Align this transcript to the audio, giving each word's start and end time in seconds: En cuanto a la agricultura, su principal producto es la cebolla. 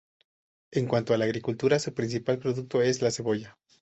En 0.71 0.87
cuanto 0.87 1.13
a 1.13 1.17
la 1.19 1.25
agricultura, 1.25 1.77
su 1.77 1.93
principal 1.93 2.39
producto 2.39 2.81
es 2.81 3.03
la 3.03 3.11
cebolla. 3.11 3.59